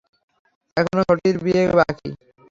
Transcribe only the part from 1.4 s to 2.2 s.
বিয়ে বাকী!